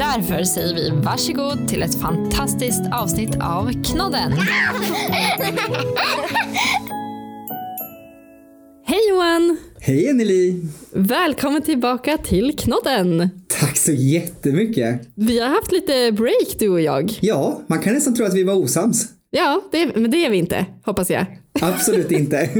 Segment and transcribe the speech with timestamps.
[0.00, 4.32] Därför säger vi varsågod till ett fantastiskt avsnitt av Knodden.
[8.86, 9.58] Hej Johan!
[9.80, 10.62] Hej Anneli!
[10.92, 13.30] Välkommen tillbaka till Knodden.
[13.48, 15.08] Tack så jättemycket!
[15.14, 17.18] Vi har haft lite break du och jag.
[17.20, 19.08] Ja, man kan nästan tro att vi var osams.
[19.30, 21.26] Ja, det, men det är vi inte, hoppas jag.
[21.62, 22.50] Absolut inte.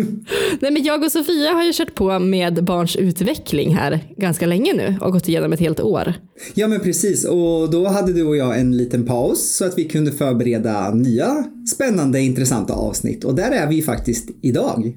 [0.61, 4.73] Nej, men jag och Sofia har ju kört på med barns utveckling här ganska länge
[4.75, 6.15] nu och gått igenom ett helt år.
[6.55, 9.85] Ja men precis och då hade du och jag en liten paus så att vi
[9.85, 11.45] kunde förbereda nya
[11.75, 14.97] spännande intressanta avsnitt och där är vi faktiskt idag.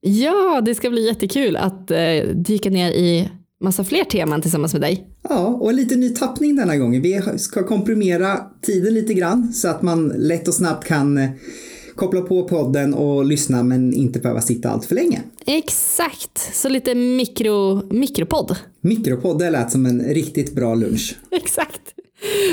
[0.00, 3.28] Ja, det ska bli jättekul att eh, dyka ner i
[3.60, 5.08] massa fler teman tillsammans med dig.
[5.28, 7.02] Ja, och en liten ny tappning denna gången.
[7.02, 11.30] Vi ska komprimera tiden lite grann så att man lätt och snabbt kan eh,
[11.94, 15.22] koppla på podden och lyssna men inte behöva sitta allt för länge.
[15.46, 18.56] Exakt, så lite mikro, mikropodd.
[18.80, 21.16] Mikropodd, det lät som en riktigt bra lunch.
[21.30, 21.80] Exakt.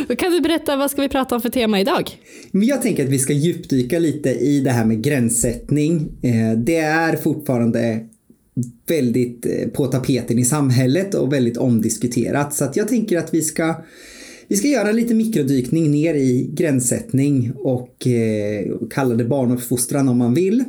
[0.08, 2.12] Då kan du berätta vad ska vi prata om för tema idag?
[2.52, 6.12] Men jag tänker att vi ska djupdyka lite i det här med gränssättning.
[6.22, 8.06] Eh, det är fortfarande
[8.88, 12.54] väldigt eh, på tapeten i samhället och väldigt omdiskuterat.
[12.54, 13.76] Så att jag tänker att vi ska
[14.52, 20.18] vi ska göra en liten mikrodykning ner i gränssättning och eh, kalla det barnuppfostran om
[20.18, 20.64] man vill.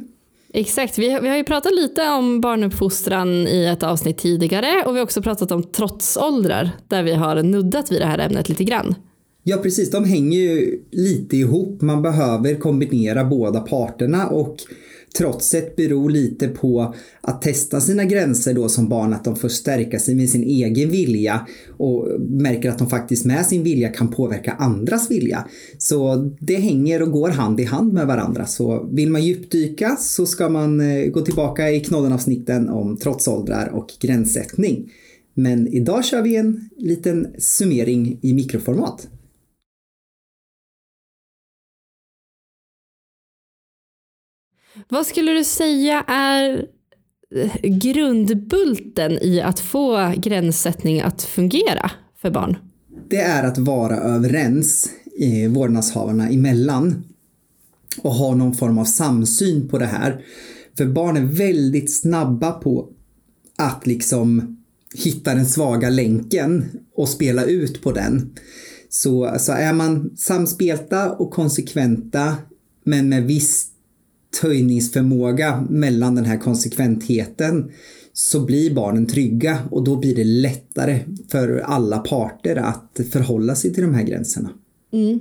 [0.53, 4.95] Exakt, vi har, vi har ju pratat lite om barnuppfostran i ett avsnitt tidigare och
[4.95, 8.65] vi har också pratat om trotsåldrar där vi har nuddat vid det här ämnet lite
[8.65, 8.95] grann.
[9.43, 11.81] Ja precis, de hänger ju lite ihop.
[11.81, 14.57] Man behöver kombinera båda parterna och
[15.19, 19.99] Trotset beror lite på att testa sina gränser då som barn, att de får stärka
[19.99, 21.47] sig med sin egen vilja
[21.77, 25.49] och märker att de faktiskt med sin vilja kan påverka andras vilja.
[25.79, 28.47] Så det hänger och går hand i hand med varandra.
[28.47, 33.89] Så vill man djupdyka så ska man eh, gå tillbaka i knoddenavsnitten om trotsåldrar och
[34.01, 34.93] gränssättning.
[35.35, 39.09] Men idag kör vi en liten summering i mikroformat.
[44.89, 46.67] Vad skulle du säga är
[47.35, 51.91] eh, grundbulten i att få gränssättning att fungera
[52.23, 52.57] för barn?
[53.09, 57.05] Det är att vara överens i vårdnadshavarna emellan
[58.03, 60.25] och ha någon form av samsyn på det här.
[60.77, 62.89] För barn är väldigt snabba på
[63.57, 64.57] att liksom
[64.95, 68.33] hitta den svaga länken och spela ut på den.
[68.89, 72.37] Så, så är man samspelta och konsekventa
[72.85, 73.69] men med viss
[74.41, 77.71] töjningsförmåga mellan den här konsekventheten
[78.13, 83.75] så blir barnen trygga och då blir det lättare för alla parter att förhålla sig
[83.75, 84.51] till de här gränserna.
[84.93, 85.21] Mm.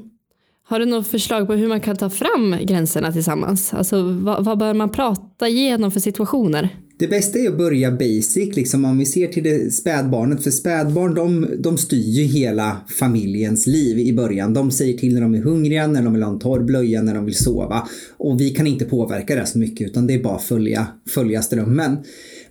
[0.63, 3.73] Har du något förslag på hur man kan ta fram gränserna tillsammans?
[3.73, 6.69] Alltså vad, vad bör man prata igenom för situationer?
[7.01, 10.43] Det bästa är att börja basic, liksom om vi ser till det spädbarnet.
[10.43, 14.53] För spädbarn de, de styr ju hela familjens liv i början.
[14.53, 17.15] De säger till när de är hungriga, när de vill ha en torr blöja, när
[17.15, 17.87] de vill sova.
[18.17, 21.41] Och vi kan inte påverka det så mycket utan det är bara att följa, följa
[21.41, 21.97] strömmen.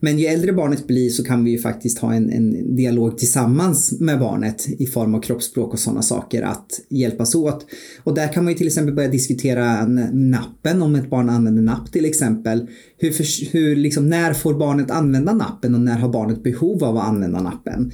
[0.01, 4.01] Men ju äldre barnet blir så kan vi ju faktiskt ha en, en dialog tillsammans
[4.01, 7.67] med barnet i form av kroppsspråk och sådana saker att hjälpas åt.
[8.05, 11.93] Och där kan man ju till exempel börja diskutera nappen om ett barn använder napp
[11.93, 12.67] till exempel.
[12.97, 16.97] Hur, för, hur liksom, när får barnet använda nappen och när har barnet behov av
[16.97, 17.93] att använda nappen?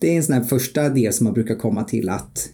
[0.00, 2.48] Det är en sån här första del som man brukar komma till att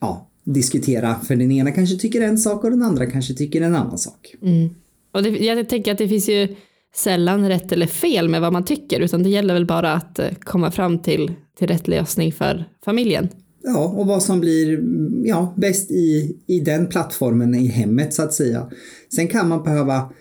[0.00, 1.14] ja, diskutera.
[1.14, 4.34] För den ena kanske tycker en sak och den andra kanske tycker en annan sak.
[4.42, 4.70] Mm.
[5.12, 6.56] Och det, jag tänker att det finns ju
[6.94, 10.28] sällan rätt eller fel med vad man tycker utan det gäller väl bara att eh,
[10.40, 13.28] komma fram till, till rätt lösning för familjen.
[13.64, 14.80] Ja, och vad som blir
[15.24, 18.70] ja, bäst i, i den plattformen i hemmet så att säga.
[19.14, 20.12] Sen kan man behöva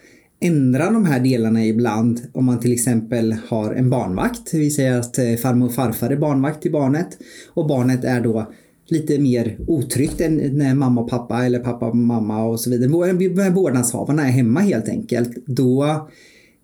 [0.41, 4.53] ändra de här delarna ibland om man till exempel har en barnvakt.
[4.53, 7.17] Vi säger att eh, farmor och farfar är barnvakt till barnet
[7.53, 8.51] och barnet är då
[8.87, 12.69] lite mer otryggt än eh, när mamma och pappa eller pappa och mamma och så
[12.69, 13.49] vidare.
[13.49, 15.31] Vårdnadshavarna är hemma helt enkelt.
[15.45, 16.09] Då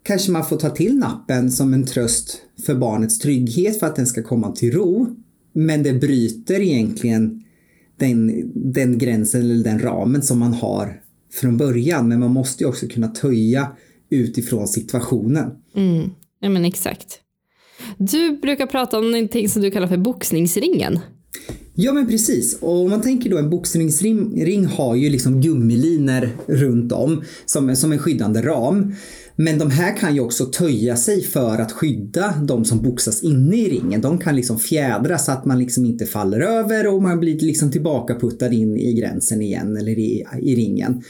[0.02, 4.06] kanske man får ta till nappen som en tröst för barnets trygghet för att den
[4.06, 5.16] ska komma till ro.
[5.52, 7.42] Men det bryter egentligen
[7.96, 12.08] den, den gränsen eller den ramen som man har från början.
[12.08, 13.72] Men man måste ju också kunna töja
[14.10, 15.50] utifrån situationen.
[15.76, 16.10] Mm.
[16.40, 17.20] Ja men exakt.
[17.98, 20.98] Du brukar prata om någonting som du kallar för boxningsringen.
[21.74, 22.58] Ja men precis.
[22.60, 27.92] Och om man tänker då en boxningsring har ju liksom gummiliner runt om som, som
[27.92, 28.94] en skyddande ram.
[29.40, 33.56] Men de här kan ju också töja sig för att skydda de som boxas inne
[33.56, 34.00] i ringen.
[34.00, 37.70] De kan liksom fjädra så att man liksom inte faller över och man blir liksom
[37.70, 41.02] tillbakaputtad in i gränsen igen eller i, i ringen.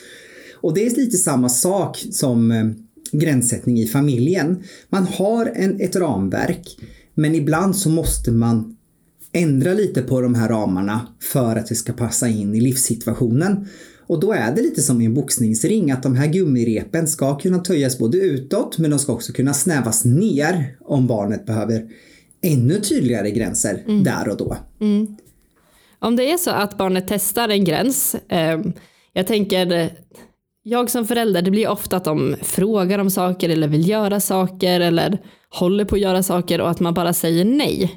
[0.55, 2.67] Och det är lite samma sak som eh,
[3.13, 4.63] gränssättning i familjen.
[4.89, 6.79] Man har en, ett ramverk
[7.15, 8.77] men ibland så måste man
[9.33, 13.67] ändra lite på de här ramarna för att det ska passa in i livssituationen.
[14.09, 17.59] Och då är det lite som i en boxningsring att de här gummirepen ska kunna
[17.59, 21.85] töjas både utåt men de ska också kunna snävas ner om barnet behöver
[22.43, 24.05] ännu tydligare gränser mm.
[24.05, 24.57] där och då.
[24.81, 25.17] Mm.
[25.99, 28.61] Om det är så att barnet testar en gräns, eh,
[29.13, 29.91] jag tänker
[30.63, 34.81] jag som förälder, det blir ofta att de frågar om saker eller vill göra saker
[34.81, 35.19] eller
[35.51, 37.95] håller på att göra saker och att man bara säger nej.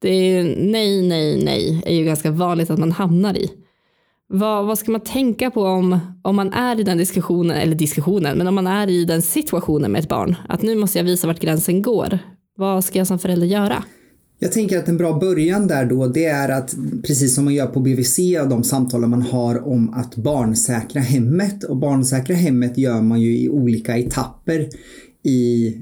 [0.00, 3.50] Det är nej, nej, nej är ju ganska vanligt att man hamnar i.
[4.28, 8.38] Vad, vad ska man tänka på om, om man är i den diskussionen, eller diskussionen,
[8.38, 10.36] men om man är i den situationen med ett barn?
[10.48, 12.18] Att nu måste jag visa vart gränsen går.
[12.56, 13.84] Vad ska jag som förälder göra?
[14.38, 17.66] Jag tänker att en bra början där då det är att precis som man gör
[17.66, 23.02] på BVC och de samtalen man har om att barnsäkra hemmet och barnsäkra hemmet gör
[23.02, 24.68] man ju i olika etapper
[25.22, 25.74] i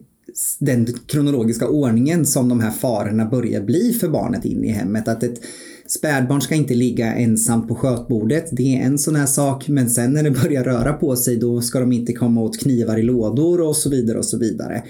[0.58, 5.08] den kronologiska ordningen som de här farorna börjar bli för barnet in i hemmet.
[5.08, 5.40] Att ett
[5.87, 8.49] spädbarn ska inte ligga ensamt på skötbordet.
[8.53, 9.69] Det är en sån här sak.
[9.69, 12.99] Men sen när det börjar röra på sig då ska de inte komma åt knivar
[12.99, 14.83] i lådor och så vidare och så vidare.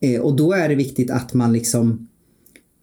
[0.00, 2.08] Eh, och då är det viktigt att man liksom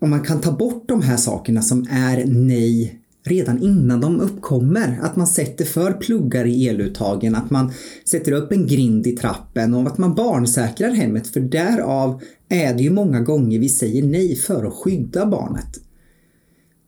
[0.01, 4.99] om man kan ta bort de här sakerna som är nej redan innan de uppkommer.
[5.01, 7.71] Att man sätter för pluggar i eluttagen, att man
[8.05, 11.27] sätter upp en grind i trappen och att man barnsäkrar hemmet.
[11.27, 15.79] För därav är det ju många gånger vi säger nej för att skydda barnet.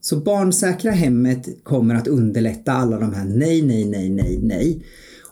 [0.08, 4.84] Så barnsäkra hemmet kommer att underlätta alla de här nej, nej, nej, nej, nej.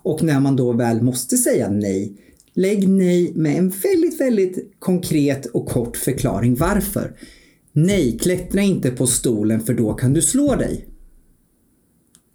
[0.02, 2.12] Och när man då väl måste säga nej,
[2.55, 7.17] lägg nej med en väldigt, väldigt konkret och kort förklaring varför.
[7.73, 10.88] Nej, klättra inte på stolen för då kan du slå dig.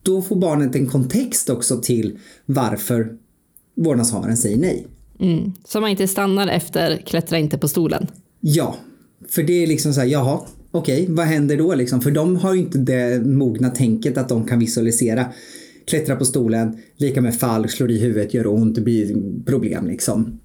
[0.01, 3.17] Då får barnet en kontext också till varför
[3.75, 4.87] vårdnadshavaren säger nej.
[5.19, 5.53] Mm.
[5.65, 8.07] Så man inte stannar efter klättra inte på stolen?
[8.39, 8.75] Ja,
[9.29, 10.39] för det är liksom så här, jaha,
[10.71, 12.01] okej, okay, vad händer då liksom?
[12.01, 15.25] För de har ju inte det mogna tänket att de kan visualisera.
[15.87, 19.15] Klättra på stolen, lika med fall, slår i huvudet, gör ont, det blir
[19.45, 20.39] problem liksom.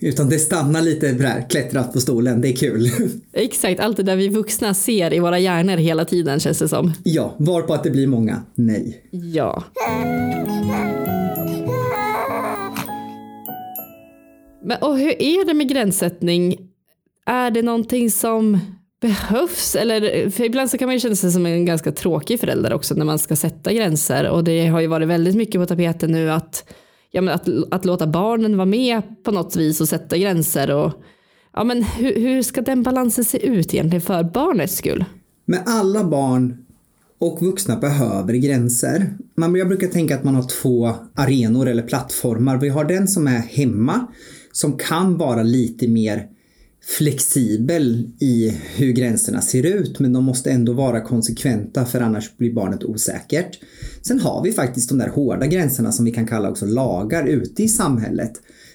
[0.00, 2.90] Utan det stannar lite där, klättrat på stolen, det är kul.
[3.32, 6.92] Exakt, allt det där vi vuxna ser i våra hjärnor hela tiden känns det som.
[7.02, 9.02] Ja, varpå att det blir många nej.
[9.10, 9.64] Ja.
[14.64, 16.58] Men, och hur är det med gränssättning?
[17.26, 18.58] Är det någonting som
[19.00, 19.76] behövs?
[19.76, 22.94] Eller, för ibland så kan man ju känna sig som en ganska tråkig förälder också
[22.94, 26.30] när man ska sätta gränser och det har ju varit väldigt mycket på tapeten nu
[26.30, 26.64] att
[27.10, 30.70] ja, men att, att låta barnen vara med på något vis och sätta gränser.
[30.70, 30.92] Och,
[31.54, 35.04] ja, men hur, hur ska den balansen se ut egentligen för barnets skull?
[35.44, 36.66] Men alla barn
[37.18, 39.16] och vuxna behöver gränser.
[39.36, 42.56] Man, jag brukar tänka att man har två arenor eller plattformar.
[42.56, 44.06] Vi har den som är hemma
[44.52, 46.26] som kan vara lite mer
[46.86, 52.52] flexibel i hur gränserna ser ut men de måste ändå vara konsekventa för annars blir
[52.52, 53.58] barnet osäkert.
[54.02, 57.62] Sen har vi faktiskt de där hårda gränserna som vi kan kalla också lagar ute
[57.62, 58.32] i samhället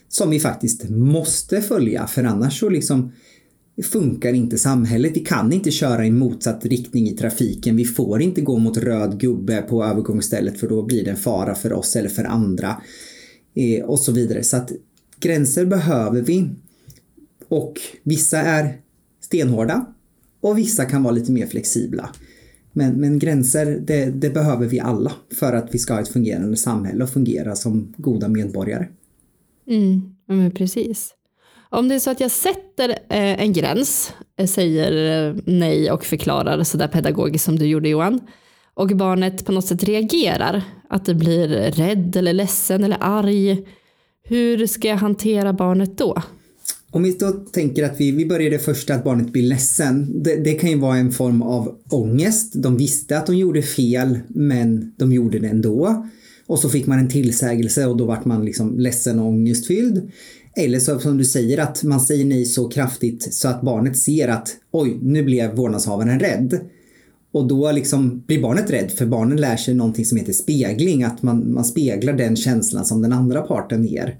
[0.09, 3.11] som vi faktiskt måste följa för annars så liksom
[3.83, 5.11] funkar inte samhället.
[5.15, 7.75] Vi kan inte köra i motsatt riktning i trafiken.
[7.75, 11.55] Vi får inte gå mot röd gubbe på övergångsstället för då blir det en fara
[11.55, 12.81] för oss eller för andra.
[13.55, 14.43] Eh, och så vidare.
[14.43, 14.71] Så att
[15.19, 16.49] gränser behöver vi.
[17.51, 18.77] Och vissa är
[19.19, 19.85] stenhårda
[20.41, 22.09] och vissa kan vara lite mer flexibla.
[22.73, 26.57] Men, men gränser, det, det, behöver vi alla för att vi ska ha ett fungerande
[26.57, 28.87] samhälle och fungera som goda medborgare.
[29.67, 31.13] Mm, men precis.
[31.69, 36.05] Om det är så att jag sätter eh, en gräns, eh, säger eh, nej och
[36.05, 38.19] förklarar sådär pedagogiskt som du gjorde Johan,
[38.73, 43.67] och barnet på något sätt reagerar, att det blir rädd eller ledsen eller arg,
[44.23, 46.21] hur ska jag hantera barnet då?
[46.93, 50.23] Om vi då tänker att vi, vi börjar det första att barnet blir ledsen.
[50.23, 52.53] Det, det, kan ju vara en form av ångest.
[52.55, 56.05] De visste att de gjorde fel men de gjorde det ändå.
[56.45, 60.11] Och så fick man en tillsägelse och då vart man liksom ledsen och ångestfylld.
[60.55, 64.27] Eller så som du säger att man säger nej så kraftigt så att barnet ser
[64.27, 66.59] att oj, nu blev vårdnadshavaren rädd.
[67.33, 71.21] Och då liksom blir barnet rädd för barnen lär sig någonting som heter spegling, att
[71.21, 74.17] man, man speglar den känslan som den andra parten ger.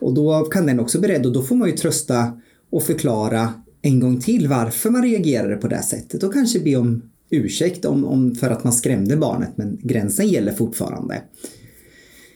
[0.00, 2.32] Och då kan den också bli rädd och då får man ju trösta
[2.70, 3.52] och förklara
[3.82, 8.04] en gång till varför man reagerade på det sättet och kanske be om ursäkt om,
[8.04, 11.22] om, för att man skrämde barnet men gränsen gäller fortfarande.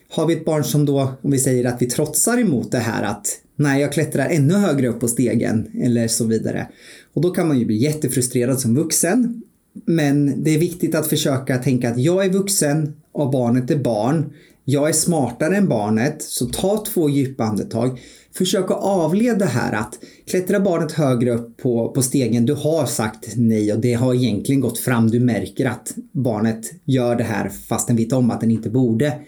[0.09, 3.03] Har vi ett barn som då, om vi säger att vi trotsar emot det här
[3.03, 6.67] att nej, jag klättrar ännu högre upp på stegen eller så vidare.
[7.13, 9.41] Och då kan man ju bli jättefrustrerad som vuxen.
[9.85, 14.33] Men det är viktigt att försöka tänka att jag är vuxen och barnet är barn.
[14.67, 17.99] Jag är smartare än barnet, så ta två djupa andetag.
[18.33, 22.45] Försök att avleda det här att klättra barnet högre upp på, på stegen.
[22.45, 25.09] Du har sagt nej och det har egentligen gått fram.
[25.09, 29.19] Du märker att barnet gör det här fast den vet om att den inte borde.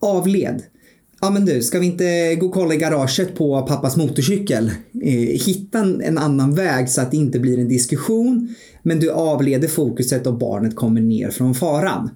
[0.00, 0.62] Avled.
[1.20, 4.70] Ja men du, ska vi inte gå och kolla i garaget på pappas motorcykel?
[5.02, 8.54] Eh, hitta en annan väg så att det inte blir en diskussion.
[8.82, 12.10] Men du avleder fokuset och barnet kommer ner från faran.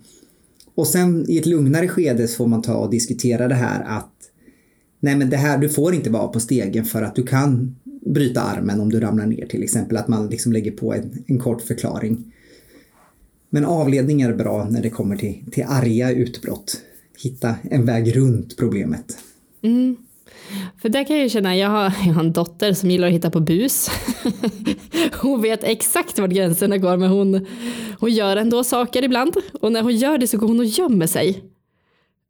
[0.77, 4.13] Och sen i ett lugnare skede så får man ta och diskutera det här att
[5.01, 8.41] Nej men det här, du får inte vara på stegen för att du kan bryta
[8.41, 9.97] armen om du ramlar ner till exempel.
[9.97, 12.33] Att man liksom lägger på en, en kort förklaring.
[13.51, 16.81] Men avledning är bra när det kommer till, till arga utbrott.
[17.23, 19.19] Hitta en väg runt problemet.
[19.63, 19.97] Mm.
[20.83, 23.15] För där kan jag ju känna, jag har, jag har en dotter som gillar att
[23.15, 23.91] hitta på bus.
[25.21, 27.47] hon vet exakt vart gränserna går men hon,
[28.01, 29.37] hon gör ändå saker ibland.
[29.61, 31.43] Och när hon gör det så går hon och gömmer sig.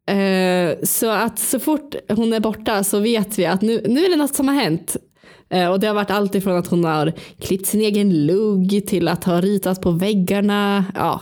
[0.08, 4.10] Eh, så att så fort hon är borta så vet vi att nu, nu är
[4.10, 4.96] det något som har hänt.
[5.50, 9.08] Eh, och det har varit allt ifrån att hon har klippt sin egen lugg till
[9.08, 10.84] att ha ritat på väggarna.
[10.94, 11.20] Ja,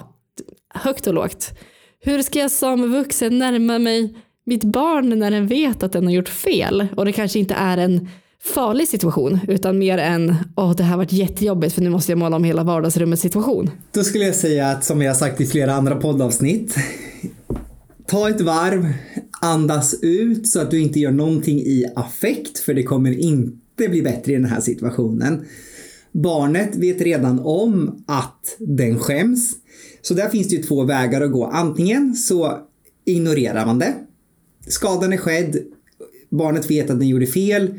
[0.75, 1.53] högt och lågt.
[2.00, 4.14] Hur ska jag som vuxen närma mig
[4.47, 7.79] mitt barn när den vet att den har gjort fel och det kanske inte är
[7.79, 8.09] en
[8.43, 12.37] farlig situation utan mer en åh det här varit jättejobbigt för nu måste jag måla
[12.37, 13.71] om hela vardagsrummet situation.
[13.93, 16.77] Då skulle jag säga att som jag har sagt i flera andra poddavsnitt
[18.07, 18.93] ta ett varv,
[19.41, 24.03] andas ut så att du inte gör någonting i affekt för det kommer inte bli
[24.03, 25.45] bättre i den här situationen.
[26.13, 29.53] Barnet vet redan om att den skäms.
[30.03, 31.47] Så där finns det ju två vägar att gå.
[31.47, 32.59] Antingen så
[33.05, 33.95] ignorerar man det
[34.66, 35.59] skadan är skedd,
[36.30, 37.75] barnet vet att den gjorde fel,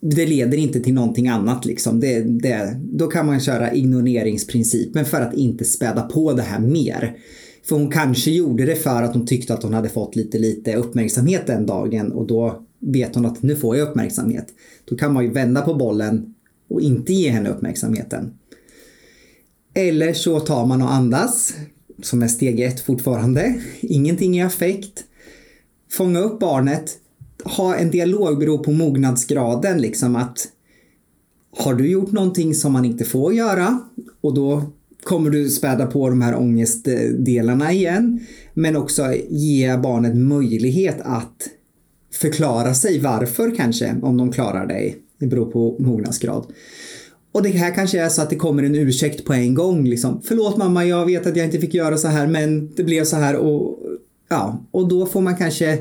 [0.00, 1.64] det leder inte till någonting annat.
[1.64, 2.00] Liksom.
[2.00, 7.16] Det, det, då kan man köra ignoreringsprincipen för att inte späda på det här mer.
[7.64, 10.74] För hon kanske gjorde det för att hon tyckte att hon hade fått lite, lite
[10.74, 14.46] uppmärksamhet den dagen och då vet hon att nu får jag uppmärksamhet.
[14.84, 16.34] Då kan man ju vända på bollen
[16.68, 18.32] och inte ge henne uppmärksamheten.
[19.74, 21.54] Eller så tar man och andas,
[22.02, 23.54] som är steg ett fortfarande.
[23.80, 25.04] Ingenting i affekt
[25.96, 26.98] fånga upp barnet,
[27.44, 30.48] ha en dialog beror på mognadsgraden liksom att
[31.56, 33.78] har du gjort någonting som man inte får göra
[34.20, 34.62] och då
[35.04, 38.20] kommer du späda på de här ångestdelarna igen.
[38.54, 41.48] Men också ge barnet möjlighet att
[42.12, 44.96] förklara sig varför kanske, om de klarar dig.
[45.18, 46.46] Det beror på mognadsgrad.
[47.32, 49.84] Och det här kanske är så att det kommer en ursäkt på en gång.
[49.84, 50.22] Liksom.
[50.24, 53.16] Förlåt mamma, jag vet att jag inte fick göra så här men det blev så
[53.16, 53.83] här och
[54.34, 55.78] Ja, och då får man kanske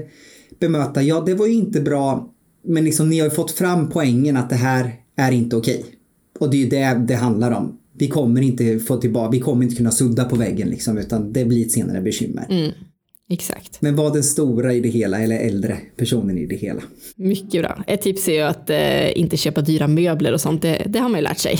[0.59, 2.33] bemöta, ja det var ju inte bra,
[2.65, 5.79] men liksom ni har ju fått fram poängen att det här är inte okej.
[5.79, 5.91] Okay.
[6.39, 7.79] Och det är ju det det handlar om.
[7.97, 11.45] Vi kommer inte få tillbaka, vi kommer inte kunna sudda på väggen liksom, utan det
[11.45, 12.45] blir ett senare bekymmer.
[12.49, 12.71] Mm,
[13.29, 13.81] exakt.
[13.81, 16.81] Men var den stora i det hela eller äldre personen i det hela.
[17.15, 17.83] Mycket bra.
[17.87, 21.09] Ett tips är ju att eh, inte köpa dyra möbler och sånt, det, det har
[21.09, 21.59] man ju lärt sig.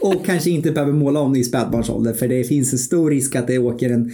[0.00, 3.46] och kanske inte behöver måla om i spädbarnsålder för det finns en stor risk att
[3.46, 4.10] det åker en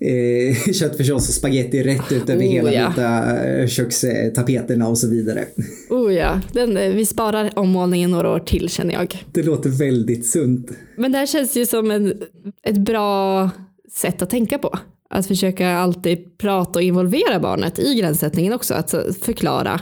[0.00, 2.88] eh, köttfärssås och spaghetti rätt ut över oh, hela ja.
[2.88, 5.44] vita eh, kökstapeterna och så vidare.
[5.90, 9.24] Oh ja, Den, eh, vi sparar ommålningen några år till känner jag.
[9.32, 10.70] Det låter väldigt sunt.
[10.96, 12.14] Men det här känns ju som en,
[12.62, 13.50] ett bra
[13.92, 14.78] sätt att tänka på.
[15.10, 19.80] Att försöka alltid prata och involvera barnet i gränssättningen också, att förklara.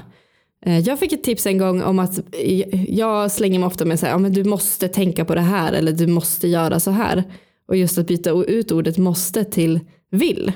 [0.67, 2.21] Eh, jag fick ett tips en gång om att
[2.89, 6.07] jag slänger mig ofta med att ja, du måste tänka på det här eller du
[6.07, 7.25] måste göra så här.
[7.69, 9.81] Och just att byta ut ordet måste till
[10.19, 10.53] vill.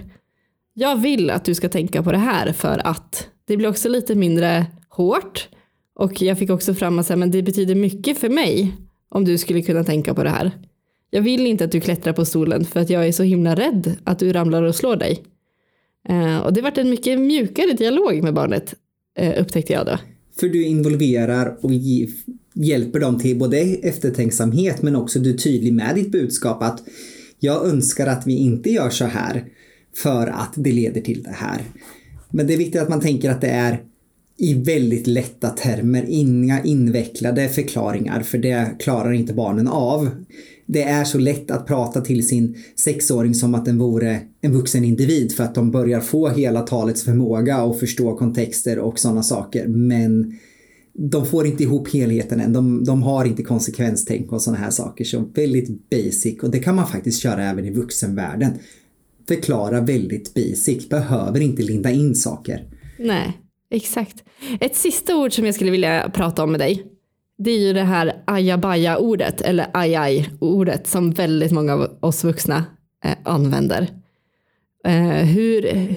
[0.74, 4.14] Jag vill att du ska tänka på det här för att det blir också lite
[4.14, 5.48] mindre hårt.
[5.94, 8.76] Och jag fick också fram att men det betyder mycket för mig
[9.08, 10.50] om du skulle kunna tänka på det här.
[11.10, 13.96] Jag vill inte att du klättrar på stolen för att jag är så himla rädd
[14.04, 15.22] att du ramlar och slår dig.
[16.08, 18.74] Eh, och det vart en mycket mjukare dialog med barnet
[19.18, 19.98] eh, upptäckte jag då.
[20.40, 21.70] För du involverar och
[22.54, 26.82] hjälper dem till både eftertänksamhet men också du är tydlig med ditt budskap att
[27.40, 29.44] jag önskar att vi inte gör så här
[29.96, 31.62] för att det leder till det här.
[32.30, 33.82] Men det är viktigt att man tänker att det är
[34.36, 40.10] i väldigt lätta termer, inga invecklade förklaringar för det klarar inte barnen av.
[40.66, 44.84] Det är så lätt att prata till sin sexåring som att den vore en vuxen
[44.84, 49.66] individ för att de börjar få hela talets förmåga och förstå kontexter och sådana saker.
[49.66, 50.38] Men
[50.98, 52.52] de får inte ihop helheten än.
[52.52, 55.04] De, de har inte konsekvenstänk och sådana här saker.
[55.04, 58.52] Så väldigt basic och det kan man faktiskt köra även i vuxenvärlden.
[59.28, 62.64] Förklara väldigt basic, behöver inte linda in saker.
[62.98, 63.38] Nej,
[63.70, 64.24] exakt.
[64.60, 66.86] Ett sista ord som jag skulle vilja prata om med dig.
[67.38, 72.64] Det är ju det här ajabaja-ordet, eller ajaj-ordet som väldigt många av oss vuxna
[73.04, 73.88] eh, använder.
[74.84, 75.88] Eh, hur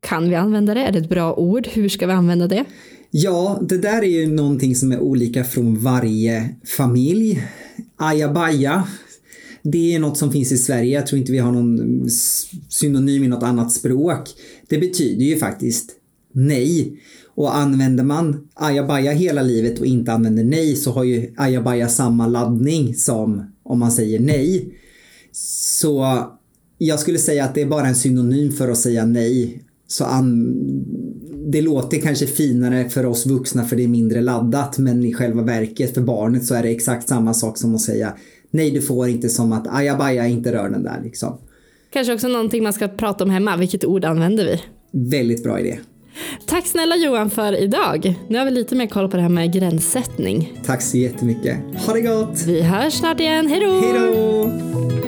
[0.00, 0.80] kan vi använda det?
[0.80, 1.66] Är det ett bra ord?
[1.66, 2.64] Hur ska vi använda det?
[3.10, 7.42] Ja, det där är ju någonting som är olika från varje familj.
[7.96, 8.88] Ajabaja,
[9.62, 10.94] det är något som finns i Sverige.
[10.94, 12.08] Jag tror inte vi har någon
[12.68, 14.28] synonym i något annat språk.
[14.68, 15.90] Det betyder ju faktiskt
[16.32, 17.00] nej.
[17.34, 22.26] Och använder man ajabaja hela livet och inte använder nej så har ju ajabaja samma
[22.26, 24.74] laddning som om man säger nej.
[25.32, 26.24] Så
[26.78, 29.64] jag skulle säga att det är bara en synonym för att säga nej.
[29.86, 30.54] Så an,
[31.52, 35.42] det låter kanske finare för oss vuxna för det är mindre laddat men i själva
[35.42, 38.14] verket för barnet så är det exakt samma sak som att säga
[38.50, 41.38] nej du får inte som att ajabaja inte rör den där liksom.
[41.90, 44.60] Kanske också någonting man ska prata om hemma, vilket ord använder vi?
[45.10, 45.78] Väldigt bra idé.
[46.46, 48.14] Tack snälla Johan för idag.
[48.28, 50.60] Nu har vi lite mer koll på det här med gränssättning.
[50.66, 51.56] Tack så jättemycket.
[51.86, 52.44] Ha det gott!
[52.46, 53.46] Vi hörs snart igen.
[53.46, 53.80] Hej då!
[53.80, 55.07] Hej då!